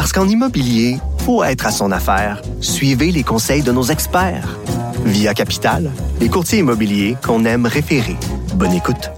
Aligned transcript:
Parce 0.00 0.14
qu'en 0.14 0.26
immobilier, 0.26 0.96
faut 1.26 1.44
être 1.44 1.66
à 1.66 1.70
son 1.70 1.92
affaire. 1.92 2.40
Suivez 2.62 3.12
les 3.12 3.22
conseils 3.22 3.60
de 3.60 3.70
nos 3.70 3.82
experts. 3.82 4.58
Via 5.04 5.34
Capital, 5.34 5.90
les 6.22 6.30
courtiers 6.30 6.60
immobiliers 6.60 7.18
qu'on 7.22 7.44
aime 7.44 7.66
référer. 7.66 8.16
Bonne 8.54 8.72
écoute. 8.72 9.10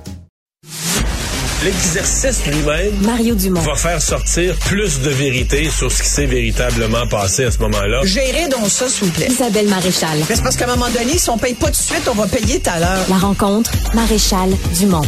L'exercice 1.63 2.45
lui-même 2.47 3.01
Mario 3.03 3.37
Dumont. 3.37 3.61
va 3.61 3.77
faire 3.77 4.03
sortir 4.03 4.57
plus 4.59 5.03
de 5.03 5.11
vérité 5.11 5.71
sur 5.71 5.93
ce 5.93 6.03
qui 6.03 6.09
s'est 6.09 6.27
véritablement 6.27 7.07
passé 7.07 7.45
à 7.45 7.53
ce 7.53 7.59
moment-là. 7.61 8.01
Gérez 8.03 8.49
donc 8.49 8.69
ça, 8.69 8.89
s'il 8.89 9.07
vous 9.07 9.13
plaît. 9.13 9.29
Isabelle 9.31 9.69
Maréchal. 9.69 10.19
Mais 10.29 10.35
C'est 10.35 10.43
parce 10.43 10.57
qu'à 10.57 10.65
un 10.65 10.75
moment 10.75 10.91
donné, 10.91 11.17
si 11.17 11.31
on 11.31 11.39
paye 11.39 11.55
pas 11.55 11.67
tout 11.67 11.75
de 11.75 11.77
suite, 11.77 12.09
on 12.11 12.15
va 12.15 12.27
payer 12.27 12.59
tout 12.59 12.71
à 12.71 12.81
l'heure. 12.81 13.07
La 13.09 13.19
rencontre, 13.19 13.71
Maréchal 13.95 14.51
Dumont. 14.77 15.03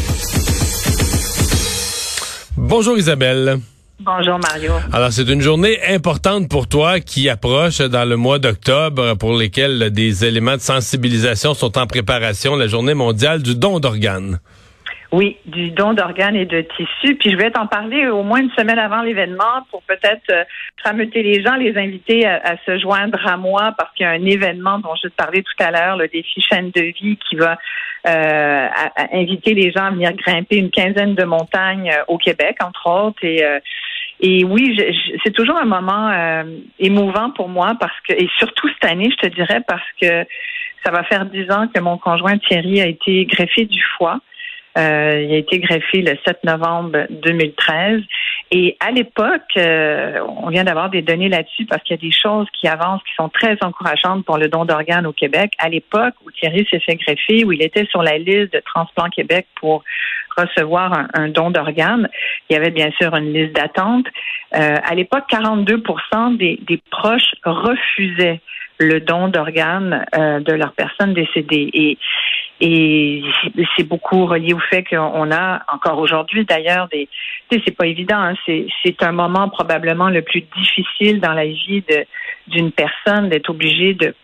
Bonjour 2.56 2.96
Isabelle. 2.96 3.58
Bonjour 4.04 4.38
Mario. 4.38 4.72
Alors 4.92 5.12
c'est 5.12 5.28
une 5.32 5.40
journée 5.40 5.78
importante 5.88 6.50
pour 6.50 6.68
toi 6.68 7.00
qui 7.00 7.28
approche 7.28 7.78
dans 7.78 8.04
le 8.08 8.16
mois 8.16 8.38
d'octobre 8.38 9.14
pour 9.14 9.34
lesquels 9.36 9.91
des 9.91 10.24
éléments 10.24 10.56
de 10.56 10.60
sensibilisation 10.60 11.55
sont 11.55 11.78
en 11.78 11.86
préparation, 11.86 12.55
la 12.56 12.66
journée 12.66 12.94
mondiale 12.94 13.42
du 13.42 13.55
don 13.56 13.80
d'organes. 13.80 14.38
Oui, 15.12 15.36
du 15.47 15.70
don 15.70 15.92
d'organes 15.94 16.34
et 16.34 16.44
de 16.44 16.62
tissus. 16.77 17.14
Puis 17.14 17.30
je 17.30 17.36
vais 17.36 17.50
t'en 17.52 17.69
parler 17.69 18.08
au 18.08 18.25
moins 18.25 18.41
une 18.41 18.50
semaine 18.58 18.80
avant 18.80 19.00
l'événement 19.02 19.62
pour 19.70 19.80
peut-être 19.84 20.28
euh, 20.30 20.42
rameuter 20.84 21.22
les 21.22 21.41
gens, 21.41 21.55
les 21.55 21.77
inviter 21.78 22.27
à, 22.27 22.41
à 22.44 22.56
se 22.66 22.78
joindre 22.80 23.19
à 23.25 23.36
moi 23.36 23.72
parce 23.78 23.94
qu'il 23.94 24.05
y 24.05 24.08
a 24.08 24.12
un 24.12 24.25
événement 24.25 24.80
dont 24.80 24.94
je 25.00 25.08
te 25.08 25.14
parlais 25.14 25.42
tout 25.42 25.62
à 25.64 25.70
l'heure, 25.70 25.97
le 25.97 26.08
défi 26.08 26.42
chaîne 26.42 26.72
de 26.75 26.80
vie 26.82 27.16
qui 27.28 27.36
va 27.36 27.52
euh, 28.08 28.66
à- 28.66 29.02
à 29.02 29.16
inviter 29.16 29.55
les 29.55 29.70
gens 29.70 29.84
à 29.84 29.91
venir 29.92 30.12
grimper 30.14 30.56
une 30.56 30.70
quinzaine 30.70 31.14
de 31.14 31.25
montagnes 31.25 31.91
euh, 31.91 32.02
au 32.08 32.19
Québec, 32.19 32.56
entre 32.60 32.86
autres. 32.91 33.22
Et, 33.22 33.44
euh, 33.44 33.60
et 34.27 34.42
oui, 34.42 34.75
c'est 35.22 35.33
toujours 35.33 35.58
un 35.58 35.67
moment 35.67 36.08
euh, 36.08 36.44
émouvant 36.78 37.30
pour 37.33 37.50
moi 37.50 37.75
parce 37.78 37.92
que, 38.08 38.14
et 38.14 38.27
surtout 38.39 38.69
cette 38.69 38.91
année, 38.91 39.11
je 39.11 39.28
te 39.28 39.34
dirais, 39.34 39.61
parce 39.69 39.84
que 40.00 40.25
ça 40.83 40.91
va 40.91 41.05
faire 41.05 41.27
dix 41.27 41.50
ans 41.50 41.69
que 41.69 41.78
mon 41.78 41.98
conjoint 41.98 42.39
Thierry 42.39 42.81
a 42.81 42.86
été 42.86 43.27
greffé 43.27 43.66
du 43.66 43.83
foie. 43.98 44.20
Euh, 44.77 45.22
il 45.25 45.33
a 45.33 45.36
été 45.36 45.61
greffé 45.61 46.03
le 46.03 46.17
7 46.27 46.42
novembre 46.44 47.06
2013. 47.11 48.03
Et 48.50 48.77
à 48.81 48.91
l'époque, 48.91 49.42
euh, 49.56 50.19
on 50.39 50.48
vient 50.48 50.64
d'avoir 50.64 50.91
des 50.91 51.03
données 51.03 51.28
là-dessus 51.28 51.64
parce 51.66 51.83
qu'il 51.83 51.97
y 51.97 51.98
a 51.98 52.03
des 52.03 52.12
choses 52.14 52.47
qui 52.58 52.66
avancent 52.66 53.03
qui 53.03 53.14
sont 53.14 53.28
très 53.28 53.56
encourageantes 53.62 54.25
pour 54.25 54.36
le 54.36 54.48
don 54.48 54.64
d'organes 54.64 55.06
au 55.06 55.12
Québec. 55.12 55.53
À 55.58 55.69
l'époque 55.69 56.14
où 56.25 56.31
Thierry 56.31 56.66
s'est 56.70 56.81
fait 56.81 56.97
greffer, 56.97 57.44
où 57.44 57.53
il 57.53 57.62
était 57.62 57.86
sur 57.86 58.03
la 58.03 58.19
liste 58.19 58.53
de 58.53 58.61
Transplant 58.64 59.08
Québec 59.11 59.47
pour 59.61 59.84
recevoir 60.36 61.06
un, 61.14 61.28
don 61.28 61.50
d'organes, 61.50 62.09
il 62.48 62.55
y 62.55 62.56
avait 62.56 62.72
bien 62.72 62.91
sûr 63.00 63.14
une 63.14 63.33
liste 63.33 63.55
d'attente. 63.55 64.06
Euh, 64.56 64.77
à 64.84 64.94
l'époque, 64.94 65.25
42 65.28 65.83
des, 66.36 66.59
des 66.66 66.81
proches 66.91 67.34
refusaient 67.44 68.41
le 68.78 69.00
don 69.00 69.28
d'organes 69.28 70.05
euh, 70.16 70.41
de 70.41 70.53
leur 70.53 70.72
personne 70.72 71.14
décédée. 71.14 71.70
Et, 71.72 71.98
et 72.66 73.22
c'est 73.76 73.84
beaucoup 73.84 74.25
relié 74.25 74.54
au 74.54 74.58
fait 74.70 74.84
qu'on 74.84 75.30
a 75.30 75.62
encore 75.72 75.98
aujourd'hui 75.98 76.47
d'ailleurs 76.47 76.88
des 76.88 77.08
tu 77.50 77.56
sais, 77.58 77.62
c'est 77.66 77.76
pas 77.76 77.86
évident 77.86 78.16
hein, 78.19 78.34
c'est 78.47 78.66
c'est 78.82 79.02
un 79.02 79.12
moment 79.12 79.50
probablement 79.50 80.08
le 80.08 80.22
plus 80.22 80.44
difficile 80.56 81.20
dans 81.20 81.34
la 81.34 81.44
vie 81.44 81.84
d'une 82.48 82.72
personne 82.72 83.28
d'être 83.28 83.50
obligé 83.50 83.92
de 83.92 84.14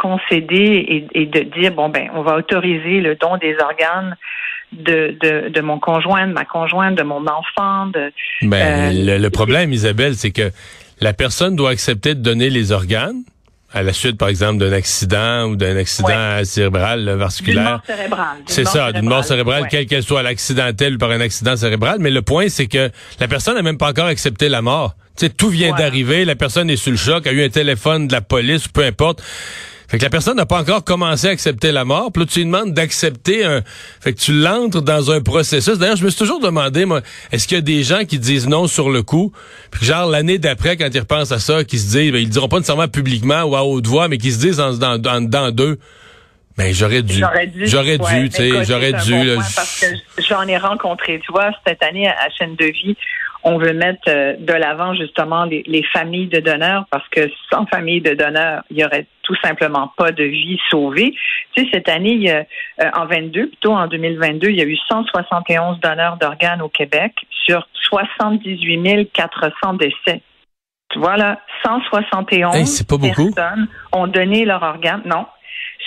concéder 0.00 0.86
et, 1.12 1.22
et 1.22 1.26
de 1.26 1.40
dire 1.58 1.72
bon 1.72 1.88
ben 1.88 2.08
on 2.14 2.22
va 2.22 2.36
autoriser 2.36 3.00
le 3.00 3.16
don 3.16 3.36
des 3.36 3.56
organes 3.60 4.16
de, 4.70 5.16
de, 5.20 5.48
de 5.48 5.60
mon 5.60 5.78
conjoint, 5.80 6.26
de 6.26 6.32
ma 6.32 6.44
conjointe, 6.44 6.96
de 6.96 7.02
mon 7.02 7.26
enfant, 7.26 7.86
de 7.86 8.12
Ben, 8.42 8.92
Euh, 8.94 9.16
le, 9.16 9.18
le 9.18 9.30
problème, 9.30 9.72
Isabelle, 9.72 10.14
c'est 10.14 10.30
que 10.30 10.50
la 11.00 11.14
personne 11.14 11.56
doit 11.56 11.70
accepter 11.70 12.14
de 12.14 12.20
donner 12.20 12.50
les 12.50 12.70
organes 12.70 13.22
à 13.72 13.82
la 13.82 13.92
suite, 13.92 14.16
par 14.16 14.28
exemple, 14.28 14.58
d'un 14.58 14.72
accident 14.72 15.44
ou 15.44 15.56
d'un 15.56 15.76
accident 15.76 16.42
cérébral 16.44 17.08
vasculaire. 17.10 17.64
mort 17.64 17.80
cérébrale. 17.86 18.36
d'une 18.38 18.48
C'est 18.48 18.64
ça, 18.66 18.92
d'une 18.92 19.08
mort 19.08 19.24
cérébrale, 19.24 19.62
ouais. 19.62 19.68
quelle 19.70 19.86
qu'elle 19.86 20.02
soit, 20.02 20.22
l'accidentel 20.22 20.94
ou 20.94 20.98
par 20.98 21.10
un 21.10 21.20
accident 21.20 21.54
cérébral. 21.56 21.98
Mais 22.00 22.10
le 22.10 22.22
point, 22.22 22.48
c'est 22.48 22.66
que 22.66 22.90
la 23.20 23.28
personne 23.28 23.56
n'a 23.56 23.62
même 23.62 23.78
pas 23.78 23.90
encore 23.90 24.06
accepté 24.06 24.48
la 24.48 24.62
mort. 24.62 24.94
Tu 25.16 25.26
sais, 25.26 25.30
tout 25.30 25.48
vient 25.48 25.74
d'arriver, 25.74 26.24
la 26.24 26.36
personne 26.36 26.70
est 26.70 26.76
sous 26.76 26.90
le 26.90 26.96
choc, 26.96 27.26
a 27.26 27.32
eu 27.32 27.44
un 27.44 27.48
téléphone 27.48 28.06
de 28.06 28.12
la 28.12 28.20
police, 28.20 28.68
peu 28.68 28.84
importe. 28.84 29.22
Fait 29.88 29.96
que 29.96 30.02
la 30.02 30.10
personne 30.10 30.36
n'a 30.36 30.44
pas 30.44 30.60
encore 30.60 30.84
commencé 30.84 31.28
à 31.28 31.30
accepter 31.30 31.72
la 31.72 31.86
mort. 31.86 32.12
Puis 32.12 32.22
là, 32.22 32.26
tu 32.30 32.38
lui 32.40 32.46
demandes 32.46 32.74
d'accepter 32.74 33.44
un... 33.44 33.62
Fait 34.00 34.12
que 34.12 34.20
tu 34.20 34.32
l'entres 34.32 34.82
dans 34.82 35.10
un 35.10 35.22
processus. 35.22 35.78
D'ailleurs, 35.78 35.96
je 35.96 36.04
me 36.04 36.10
suis 36.10 36.18
toujours 36.18 36.40
demandé, 36.40 36.84
moi, 36.84 37.00
est-ce 37.32 37.48
qu'il 37.48 37.56
y 37.56 37.58
a 37.58 37.62
des 37.62 37.82
gens 37.82 38.04
qui 38.04 38.18
disent 38.18 38.46
non 38.46 38.66
sur 38.66 38.90
le 38.90 39.02
coup? 39.02 39.32
Puis 39.70 39.86
genre, 39.86 40.06
l'année 40.06 40.38
d'après, 40.38 40.76
quand 40.76 40.88
ils 40.92 41.00
repensent 41.00 41.32
à 41.32 41.38
ça, 41.38 41.64
qui 41.64 41.78
se 41.78 41.90
disent, 41.90 42.12
ben, 42.12 42.18
ils 42.18 42.26
le 42.26 42.30
diront 42.30 42.48
pas 42.48 42.56
nécessairement 42.56 42.88
publiquement 42.88 43.42
ou 43.44 43.56
à 43.56 43.64
haute 43.64 43.86
voix, 43.86 44.08
mais 44.08 44.18
qui 44.18 44.30
se 44.30 44.38
disent 44.38 44.60
en, 44.60 44.74
dans, 44.74 44.98
dans, 44.98 45.26
dans 45.26 45.50
deux, 45.52 45.78
ben, 46.58 46.74
j'aurais 46.74 47.02
dû. 47.02 47.14
J'aurais 47.14 47.46
dû. 47.46 47.64
Dû, 47.64 48.28
tu 48.28 48.36
sais, 48.36 48.64
j'aurais 48.64 48.92
dû. 48.92 49.12
bon 49.12 49.24
là, 49.24 49.34
point 49.36 49.44
parce 49.56 49.80
que 49.80 49.86
j'en 50.28 50.42
ai 50.42 50.58
rencontré. 50.58 51.20
Tu 51.24 51.32
vois, 51.32 51.50
cette 51.66 51.82
année 51.82 52.08
à 52.08 52.28
chaîne 52.36 52.56
de 52.56 52.66
vie, 52.66 52.96
on 53.48 53.58
veut 53.58 53.72
mettre 53.72 54.02
euh, 54.08 54.34
de 54.38 54.52
l'avant 54.52 54.94
justement 54.94 55.44
les, 55.44 55.62
les 55.66 55.82
familles 55.82 56.26
de 56.26 56.40
donneurs 56.40 56.84
parce 56.90 57.08
que 57.08 57.30
sans 57.50 57.64
famille 57.66 58.00
de 58.00 58.12
donneurs, 58.12 58.62
il 58.70 58.78
y 58.78 58.84
aurait 58.84 59.06
tout 59.22 59.34
simplement 59.42 59.92
pas 59.96 60.12
de 60.12 60.24
vie 60.24 60.58
sauvée. 60.70 61.14
Tu 61.54 61.62
sais, 61.64 61.68
cette 61.72 61.88
année, 61.88 62.12
il 62.12 62.22
y 62.22 62.30
a, 62.30 62.44
euh, 62.82 62.90
en 62.94 63.06
22, 63.06 63.48
plutôt 63.48 63.72
en 63.72 63.86
2022, 63.86 64.50
il 64.50 64.56
y 64.56 64.60
a 64.60 64.64
eu 64.64 64.76
171 64.88 65.80
donneurs 65.80 66.18
d'organes 66.18 66.60
au 66.60 66.68
Québec 66.68 67.12
sur 67.46 67.66
78 67.88 69.10
400 69.12 69.74
décès. 69.74 70.22
Tu 70.90 70.98
vois 70.98 71.16
là, 71.16 71.40
171 71.64 72.54
Hey, 72.54 72.66
c'est 72.66 72.88
pas 72.88 72.96
beaucoup. 72.96 73.32
personnes 73.32 73.68
ont 73.92 74.06
donné 74.06 74.44
leur 74.44 74.62
organe. 74.62 75.02
Non, 75.04 75.26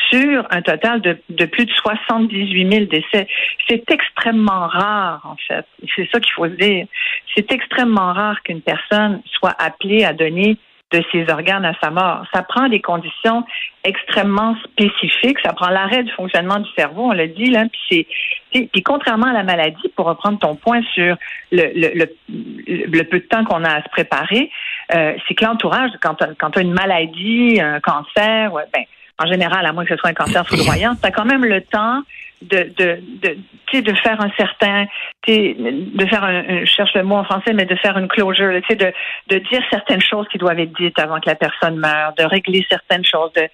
sur 0.10 0.46
un 0.50 0.62
total 0.62 1.02
de, 1.02 1.18
de 1.30 1.46
plus 1.46 1.66
de 1.66 1.72
78 1.72 2.72
000 2.72 2.86
décès. 2.86 3.28
C'est 3.68 3.90
extrêmement 3.92 4.68
rare, 4.68 5.22
en 5.24 5.36
fait. 5.48 5.66
C'est 5.96 6.10
ça 6.12 6.20
qu'il 6.20 6.34
faut 6.34 6.46
se 6.46 6.56
dire. 6.56 6.88
C'est 7.36 7.52
extrêmement 7.52 8.14
rare 8.14 8.42
qu'une 8.44 8.62
personne 8.62 9.22
soit 9.26 9.56
appelée 9.58 10.04
à 10.04 10.14
donner 10.14 10.58
de 10.92 11.02
ses 11.12 11.32
organes 11.32 11.66
à 11.66 11.74
sa 11.82 11.90
mort. 11.90 12.26
Ça 12.34 12.44
prend 12.44 12.68
des 12.68 12.82
conditions 12.82 13.46
extrêmement 13.84 14.56
spécifiques. 14.64 15.38
Ça 15.44 15.54
prend 15.54 15.70
l'arrêt 15.70 16.04
du 16.04 16.12
fonctionnement 16.12 16.60
du 16.60 16.70
cerveau, 16.78 17.04
on 17.06 17.12
l'a 17.14 17.28
dit 17.28 17.50
là. 17.50 17.64
Puis 17.72 18.06
puis 18.52 18.84
contrairement 18.84 19.28
à 19.28 19.34
la 19.34 19.44
maladie, 19.44 19.90
pour 19.96 20.08
reprendre 20.08 20.38
ton 20.40 20.56
point 20.56 20.82
sur 20.94 21.16
le, 21.52 21.72
le, 21.74 21.94
le, 21.96 22.86
le 22.86 23.04
peu 23.04 23.20
de 23.20 23.26
temps 23.26 23.46
qu'on 23.46 23.64
a 23.64 23.78
à 23.78 23.82
se 23.82 23.90
préparer, 23.90 24.52
euh, 24.94 25.14
c'est 25.26 25.36
que 25.36 25.46
l'entourage, 25.46 25.92
quand 26.02 26.16
tu 26.16 26.60
as 26.60 26.62
une 26.62 26.74
maladie, 26.74 27.62
un 27.62 27.80
cancer, 27.80 28.52
ouais, 28.52 28.64
ben 28.74 28.84
en 29.22 29.28
général, 29.28 29.66
à 29.66 29.72
moins 29.72 29.86
que 29.86 29.94
ce 29.94 30.00
soit 30.00 30.10
un 30.10 30.14
cancer 30.14 30.48
foudroyant, 30.48 30.96
tu 30.96 31.08
as 31.08 31.12
quand 31.12 31.26
même 31.26 31.46
le 31.46 31.62
temps 31.62 32.02
de, 32.42 32.72
de, 32.76 33.00
de, 33.22 33.80
de 33.82 33.94
faire 33.98 34.20
un 34.20 34.32
certain, 34.38 34.86
de 35.28 36.06
faire 36.08 36.24
un, 36.24 36.62
je 36.62 36.66
cherche 36.66 36.94
le 36.96 37.04
mot 37.04 37.16
en 37.16 37.24
français, 37.24 37.54
mais 37.54 37.66
de 37.66 37.76
faire 37.76 37.98
une 37.98 38.08
closure, 38.08 38.52
tu 38.62 38.68
sais, 38.70 38.76
de, 38.76 38.92
de 39.28 39.38
dire 39.50 39.62
certaines 39.70 40.02
choses 40.02 40.28
qui 40.30 40.38
doivent 40.38 40.60
être 40.60 40.74
dites 40.78 40.98
avant 41.00 41.20
que 41.20 41.30
la 41.30 41.36
personne 41.36 41.78
meure, 41.78 42.14
de 42.18 42.24
régler 42.24 42.66
certaines 42.70 43.06
choses, 43.06 43.32
de, 43.34 43.48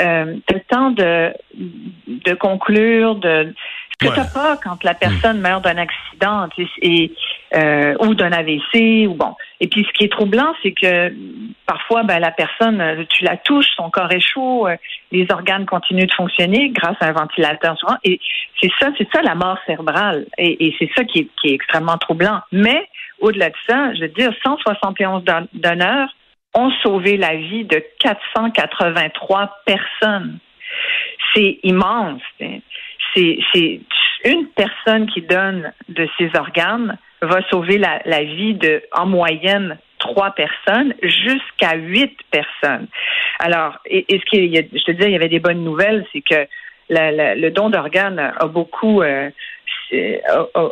euh, 0.00 0.36
le 0.52 0.60
temps 0.68 0.90
de, 0.90 1.32
de 1.54 2.34
conclure, 2.34 3.16
de, 3.16 3.52
que 4.00 4.06
Ouais. 4.08 4.14
t'as 4.14 4.24
pas 4.32 4.56
quand 4.62 4.84
la 4.84 4.94
personne 4.94 5.40
meurt 5.40 5.64
d'un 5.64 5.76
accident, 5.76 6.48
et, 6.82 7.12
euh, 7.54 7.94
ou 8.00 8.14
d'un 8.14 8.30
AVC, 8.32 9.06
ou 9.08 9.14
bon. 9.14 9.34
Et 9.60 9.66
puis, 9.66 9.84
ce 9.84 9.92
qui 9.92 10.04
est 10.04 10.12
troublant, 10.12 10.52
c'est 10.62 10.70
que 10.72 11.12
parfois, 11.66 12.04
ben, 12.04 12.20
la 12.20 12.30
personne, 12.30 12.80
euh, 12.80 13.04
tu 13.08 13.24
la 13.24 13.36
touches, 13.36 13.66
son 13.76 13.90
corps 13.90 14.12
est 14.12 14.20
chaud, 14.20 14.68
euh, 14.68 14.76
les 15.10 15.26
organes 15.32 15.66
continuent 15.66 16.06
de 16.06 16.14
fonctionner 16.14 16.70
grâce 16.70 16.96
à 17.00 17.06
un 17.06 17.12
ventilateur 17.12 17.76
souvent. 17.78 17.96
Et 18.04 18.20
c'est 18.60 18.70
ça, 18.78 18.90
c'est 18.98 19.08
ça 19.12 19.20
la 19.22 19.34
mort 19.34 19.58
cérébrale. 19.66 20.26
Et, 20.38 20.66
et 20.68 20.76
c'est 20.78 20.90
ça 20.96 21.02
qui 21.04 21.20
est, 21.20 21.28
qui 21.40 21.48
est 21.48 21.54
extrêmement 21.54 21.98
troublant. 21.98 22.40
Mais 22.52 22.86
au-delà 23.20 23.50
de 23.50 23.56
ça, 23.68 23.94
je 23.94 24.02
veux 24.02 24.08
dire, 24.08 24.30
171 24.44 25.24
don- 25.24 25.48
donneurs 25.54 26.14
ont 26.54 26.70
sauvé 26.82 27.16
la 27.16 27.34
vie 27.36 27.64
de 27.64 27.82
483 27.98 29.58
personnes. 29.66 30.38
C'est 31.34 31.58
immense. 31.62 32.22
C'est, 33.14 33.80
une 34.24 34.48
personne 34.48 35.06
qui 35.10 35.22
donne 35.22 35.72
de 35.88 36.08
ses 36.18 36.30
organes 36.36 36.98
va 37.22 37.40
sauver 37.50 37.78
la, 37.78 38.22
vie 38.24 38.54
de, 38.54 38.82
en 38.92 39.06
moyenne, 39.06 39.78
trois 39.98 40.32
personnes 40.32 40.94
jusqu'à 41.02 41.76
huit 41.76 42.16
personnes. 42.30 42.88
Alors, 43.38 43.78
et, 43.86 44.04
ce 44.08 44.24
qui, 44.24 44.54
je 44.54 44.84
te 44.84 44.90
disais, 44.92 45.08
il 45.08 45.12
y 45.12 45.16
avait 45.16 45.28
des 45.28 45.40
bonnes 45.40 45.62
nouvelles, 45.62 46.04
c'est 46.12 46.20
que 46.20 46.46
le 46.90 47.48
don 47.50 47.70
d'organes 47.70 48.18
a 48.18 48.46
beaucoup 48.46 49.02
euh, 49.02 49.30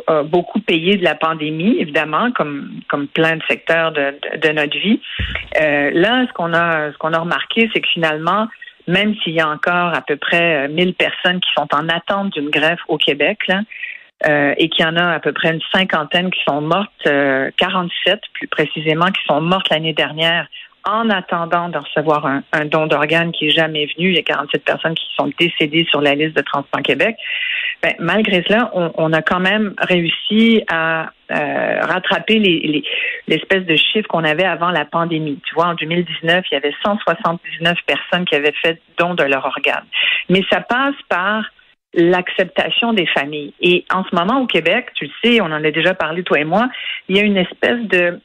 a, 0.07 0.23
beaucoup 0.23 0.59
payé 0.59 0.97
de 0.97 1.03
la 1.03 1.15
pandémie, 1.15 1.77
évidemment, 1.79 2.31
comme 2.31 2.71
comme 2.87 3.07
plein 3.07 3.37
de 3.37 3.43
secteurs 3.47 3.91
de, 3.91 4.15
de, 4.37 4.49
notre 4.49 4.77
vie. 4.77 5.01
Euh, 5.59 5.91
là, 5.93 6.25
ce 6.27 6.33
qu'on 6.33 6.53
a 6.53 6.91
ce 6.91 6.97
qu'on 6.97 7.13
a 7.13 7.19
remarqué, 7.19 7.69
c'est 7.73 7.81
que 7.81 7.89
finalement, 7.89 8.47
même 8.87 9.15
s'il 9.15 9.33
y 9.33 9.41
a 9.41 9.49
encore 9.49 9.93
à 9.93 10.01
peu 10.01 10.15
près 10.15 10.67
1000 10.69 10.93
personnes 10.93 11.39
qui 11.39 11.49
sont 11.55 11.67
en 11.73 11.89
attente 11.89 12.33
d'une 12.33 12.49
greffe 12.49 12.81
au 12.87 12.97
Québec, 12.97 13.39
euh, 14.25 14.55
et 14.57 14.67
qu'il 14.69 14.83
y 14.83 14.87
en 14.87 14.95
a 14.95 15.13
à 15.13 15.19
peu 15.19 15.31
près 15.31 15.53
une 15.53 15.61
cinquantaine 15.71 16.31
qui 16.31 16.39
sont 16.47 16.59
mortes, 16.59 16.89
euh, 17.05 17.51
47 17.57 18.19
plus 18.33 18.47
précisément, 18.47 19.11
qui 19.11 19.23
sont 19.27 19.41
mortes 19.41 19.69
l'année 19.69 19.93
dernière 19.93 20.47
en 20.87 21.09
attendant 21.09 21.69
de 21.69 21.77
recevoir 21.77 22.25
un, 22.25 22.65
don 22.65 22.87
d'organes 22.87 23.31
qui 23.31 23.47
est 23.47 23.51
jamais 23.51 23.87
venu. 23.95 24.09
Il 24.09 24.15
y 24.15 24.19
a 24.19 24.23
47 24.23 24.63
personnes 24.63 24.95
qui 24.95 25.05
sont 25.15 25.29
décédées 25.37 25.85
sur 25.89 26.01
la 26.01 26.15
liste 26.15 26.35
de 26.35 26.41
Transplant 26.41 26.81
Québec. 26.81 27.17
Ben, 27.83 27.93
malgré 27.99 28.43
cela, 28.47 28.71
on, 28.73 29.13
a 29.13 29.21
quand 29.21 29.39
même 29.39 29.73
réussi 29.77 30.63
à 30.71 31.11
euh, 31.31 31.81
rattraper 31.81 32.39
les, 32.39 32.83
l'espèce 33.27 33.65
de 33.65 33.75
chiffre 33.75 34.07
qu'on 34.07 34.23
avait 34.23 34.45
avant 34.45 34.71
la 34.71 34.85
pandémie. 34.85 35.39
Tu 35.45 35.53
vois, 35.55 35.67
en 35.67 35.73
2019, 35.75 36.45
il 36.49 36.53
y 36.53 36.57
avait 36.57 36.73
179 36.83 37.77
personnes 37.85 38.25
qui 38.25 38.35
avaient 38.35 38.53
fait 38.61 38.81
don 38.97 39.13
de 39.13 39.23
leur 39.23 39.45
organe. 39.45 39.85
Mais 40.29 40.41
ça 40.49 40.61
passe 40.61 40.95
par 41.09 41.43
l'acceptation 41.93 42.93
des 42.93 43.07
familles. 43.07 43.53
Et 43.59 43.85
en 43.91 44.03
ce 44.03 44.15
moment, 44.15 44.41
au 44.41 44.45
Québec, 44.45 44.89
tu 44.95 45.05
le 45.05 45.11
sais, 45.23 45.41
on 45.41 45.45
en 45.45 45.63
a 45.63 45.71
déjà 45.71 45.93
parlé, 45.93 46.23
toi 46.23 46.39
et 46.39 46.45
moi, 46.45 46.69
il 47.09 47.17
y 47.17 47.19
a 47.19 47.23
une 47.23 47.37
espèce 47.37 47.81
de 47.87 48.19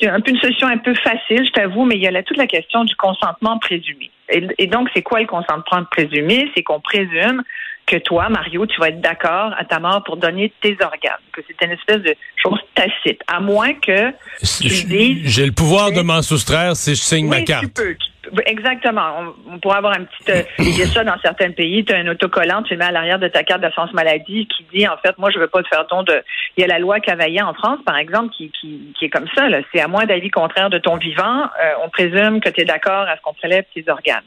c'est 0.00 0.08
un 0.08 0.20
peu 0.20 0.30
une 0.30 0.40
solution 0.40 0.66
un 0.66 0.78
peu 0.78 0.94
facile, 0.94 1.44
je 1.46 1.50
t'avoue, 1.52 1.84
mais 1.84 1.96
il 1.96 2.02
y 2.02 2.06
a 2.06 2.10
là 2.10 2.22
toute 2.22 2.36
la 2.36 2.46
question 2.46 2.84
du 2.84 2.94
consentement 2.96 3.58
présumé. 3.58 4.10
Et, 4.28 4.66
donc, 4.66 4.88
c'est 4.94 5.02
quoi 5.02 5.20
le 5.20 5.26
consentement 5.26 5.84
présumé? 5.90 6.50
C'est 6.54 6.62
qu'on 6.62 6.80
présume 6.80 7.42
que 7.86 7.96
toi, 7.96 8.28
Mario, 8.28 8.66
tu 8.66 8.80
vas 8.80 8.88
être 8.88 9.00
d'accord 9.00 9.54
à 9.56 9.64
ta 9.64 9.78
mort 9.78 10.02
pour 10.02 10.16
donner 10.16 10.52
tes 10.60 10.76
organes, 10.82 11.12
que 11.32 11.40
c'est 11.46 11.64
une 11.64 11.72
espèce 11.72 12.02
de 12.02 12.14
chose 12.42 12.58
tacite, 12.74 13.20
à 13.28 13.38
moins 13.38 13.74
que 13.74 14.10
tu 14.60 14.84
dises... 14.86 15.18
J'ai 15.24 15.46
le 15.46 15.52
pouvoir 15.52 15.92
de 15.92 16.00
m'en 16.00 16.22
soustraire 16.22 16.74
si 16.74 16.96
je 16.96 17.00
signe 17.00 17.28
ma 17.28 17.42
carte. 17.42 17.62
Tu 17.62 17.68
peux, 17.68 17.96
Exactement. 18.46 19.34
On, 19.48 19.58
pourrait 19.58 19.78
avoir 19.78 19.94
un 19.94 20.04
petit. 20.04 20.30
Euh, 20.30 20.42
il 20.58 20.78
y 20.78 20.82
a 20.82 20.86
ça 20.86 21.04
dans 21.04 21.18
certains 21.20 21.50
pays. 21.50 21.84
Tu 21.84 21.92
as 21.92 21.98
un 21.98 22.08
autocollant, 22.08 22.62
tu 22.62 22.74
le 22.74 22.78
mets 22.78 22.86
à 22.86 22.92
l'arrière 22.92 23.18
de 23.18 23.28
ta 23.28 23.42
carte 23.42 23.60
d'assurance 23.60 23.92
maladie 23.92 24.46
qui 24.46 24.64
dit 24.72 24.86
en 24.86 24.96
fait, 24.98 25.16
moi, 25.18 25.30
je 25.30 25.38
veux 25.38 25.48
pas 25.48 25.62
te 25.62 25.68
faire 25.68 25.86
don 25.86 26.02
de. 26.02 26.22
Il 26.56 26.62
y 26.62 26.64
a 26.64 26.66
la 26.66 26.78
loi 26.78 27.00
Cavaillant 27.00 27.48
en 27.48 27.54
France, 27.54 27.78
par 27.84 27.96
exemple, 27.96 28.32
qui, 28.36 28.50
qui, 28.50 28.92
qui 28.98 29.04
est 29.04 29.10
comme 29.10 29.28
ça. 29.34 29.46
C'est 29.72 29.80
à 29.80 29.88
moins 29.88 30.06
d'avis 30.06 30.30
contraire 30.30 30.70
de 30.70 30.78
ton 30.78 30.96
vivant, 30.96 31.44
euh, 31.44 31.72
on 31.84 31.88
présume 31.88 32.40
que 32.40 32.48
tu 32.48 32.62
es 32.62 32.64
d'accord 32.64 33.06
à 33.08 33.16
ce 33.16 33.22
qu'on 33.22 33.34
prélève 33.34 33.64
tes 33.74 33.84
organes. 33.88 34.24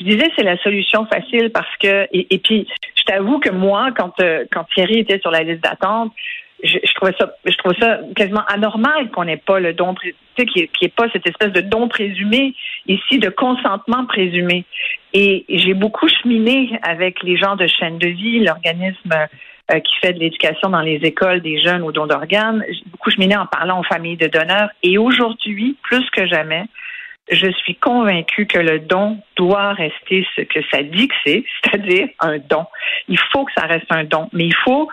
Je 0.00 0.04
disais, 0.04 0.30
c'est 0.36 0.44
la 0.44 0.56
solution 0.58 1.06
facile 1.06 1.50
parce 1.50 1.76
que. 1.78 2.08
Et, 2.12 2.38
puis, 2.38 2.66
je 2.96 3.02
t'avoue 3.04 3.38
que 3.38 3.50
moi, 3.50 3.90
quand, 3.96 4.18
euh, 4.20 4.44
quand 4.52 4.64
Thierry 4.74 5.00
était 5.00 5.20
sur 5.20 5.30
la 5.30 5.40
liste 5.40 5.62
d'attente, 5.62 6.12
je, 6.62 6.78
je, 6.82 6.94
trouvais 6.94 7.14
ça, 7.18 7.34
je 7.44 7.56
trouve 7.56 7.74
ça 7.78 8.00
quasiment 8.14 8.44
anormal 8.46 9.10
qu'on 9.10 9.24
n'ait 9.24 9.36
pas 9.36 9.60
le 9.60 9.72
don, 9.72 9.94
tu 9.94 10.14
sais, 10.38 10.46
qu'il 10.46 10.62
n'y 10.62 10.86
ait, 10.86 10.88
pas 10.88 11.08
cette 11.12 11.26
espèce 11.26 11.52
de 11.52 11.60
don 11.60 11.88
présumé 11.88 12.54
ici, 12.86 13.18
de 13.18 13.30
consentement 13.30 14.06
présumé. 14.06 14.64
Et 15.12 15.44
j'ai 15.48 15.74
beaucoup 15.74 16.08
cheminé 16.08 16.78
avec 16.82 17.22
les 17.22 17.36
gens 17.36 17.56
de 17.56 17.66
chaîne 17.66 17.98
de 17.98 18.08
vie, 18.08 18.40
l'organisme 18.40 19.12
euh, 19.70 19.80
qui 19.80 19.94
fait 20.00 20.12
de 20.12 20.20
l'éducation 20.20 20.70
dans 20.70 20.80
les 20.80 21.00
écoles 21.02 21.40
des 21.40 21.60
jeunes 21.60 21.82
au 21.82 21.92
don 21.92 22.06
d'organes. 22.06 22.64
J'ai 22.68 22.84
beaucoup 22.90 23.10
cheminé 23.10 23.36
en 23.36 23.46
parlant 23.46 23.80
aux 23.80 23.84
familles 23.84 24.16
de 24.16 24.28
donneurs. 24.28 24.70
Et 24.82 24.98
aujourd'hui, 24.98 25.76
plus 25.82 26.08
que 26.10 26.26
jamais, 26.26 26.64
je 27.30 27.50
suis 27.50 27.76
convaincue 27.76 28.46
que 28.46 28.58
le 28.58 28.80
don 28.80 29.18
doit 29.36 29.72
rester 29.72 30.26
ce 30.36 30.42
que 30.42 30.60
ça 30.70 30.82
dit 30.82 31.08
que 31.08 31.14
c'est, 31.24 31.44
c'est-à-dire 31.64 32.08
un 32.20 32.38
don. 32.38 32.66
Il 33.08 33.18
faut 33.18 33.44
que 33.44 33.52
ça 33.56 33.66
reste 33.66 33.90
un 33.90 34.04
don, 34.04 34.28
mais 34.32 34.46
il 34.46 34.54
faut 34.54 34.88